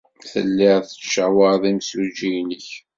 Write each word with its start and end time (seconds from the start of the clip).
Telliḍ 0.31 0.79
tettcawaṛeḍ 0.83 1.63
imsujji-nnek. 1.71 2.67